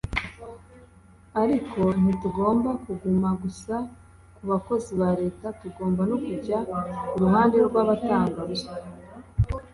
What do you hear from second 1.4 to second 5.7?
riko ntitugomba kuguma gusa ku bakozi ba leta